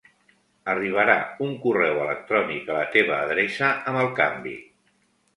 Arribarà 0.71 1.17
un 1.47 1.51
correu 1.65 1.99
electrònic 2.05 2.71
a 2.71 2.77
la 2.77 2.87
teva 2.95 3.19
adreça 3.27 3.69
amb 3.93 4.01
el 4.05 4.09
canvi. 4.21 4.55